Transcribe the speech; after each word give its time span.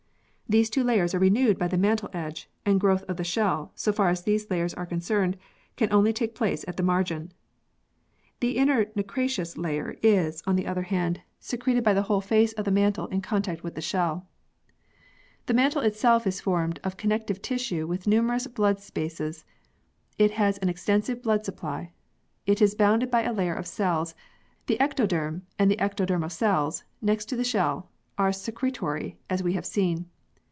These 0.51 0.69
two 0.69 0.83
layers 0.83 1.15
are 1.15 1.17
renewed 1.19 1.57
by 1.57 1.69
the 1.69 1.77
mantle 1.77 2.09
edge, 2.11 2.49
and 2.65 2.77
growth 2.77 3.03
of 3.03 3.15
the 3.15 3.23
shell, 3.23 3.71
so 3.73 3.93
far 3.93 4.09
as 4.09 4.23
these 4.23 4.51
layers 4.51 4.73
are 4.73 4.85
concerned, 4.85 5.37
can 5.77 5.87
only 5.93 6.11
take 6.11 6.35
place 6.35 6.65
at 6.67 6.75
the 6.75 6.83
margin. 6.83 7.31
The 8.41 8.57
inner 8.57 8.87
nacreous 8.93 9.57
layer 9.57 9.95
is, 10.03 10.43
on 10.45 10.57
the 10.57 10.67
other 10.67 10.81
hand, 10.81 11.19
in] 11.19 11.21
THE 11.21 11.23
PEARL 11.23 11.37
OYSTER 11.37 11.57
27 11.57 11.59
secreted 11.61 11.83
by 11.85 11.93
the 11.93 12.01
whole 12.09 12.19
face 12.19 12.51
of 12.51 12.65
the 12.65 12.71
mantle 12.71 13.07
in 13.07 13.21
contact 13.21 13.63
with 13.63 13.75
the 13.75 13.81
shell. 13.81 14.27
The 15.45 15.53
mantle 15.53 15.83
itself 15.83 16.27
is 16.27 16.41
formed 16.41 16.81
of 16.83 16.97
connective 16.97 17.41
tissue 17.41 17.87
with 17.87 18.05
numerous 18.05 18.45
blood 18.47 18.81
spaces 18.81 19.45
it 20.17 20.31
has 20.31 20.57
an 20.57 20.67
extensive 20.67 21.21
blood 21.23 21.45
supply. 21.45 21.93
It 22.45 22.61
is 22.61 22.75
bounded 22.75 23.09
by 23.09 23.21
a 23.23 23.31
layer 23.31 23.55
of 23.55 23.67
cells, 23.67 24.15
the 24.65 24.75
ectoderm, 24.81 25.43
and 25.57 25.71
the 25.71 25.77
ectodermal 25.79 26.29
cells, 26.29 26.83
next 27.01 27.29
to 27.29 27.37
the 27.37 27.45
shell, 27.45 27.89
are 28.17 28.33
secretory, 28.33 29.17
as 29.29 29.41
we 29.41 29.53
have 29.53 29.65
seen. 29.65 30.07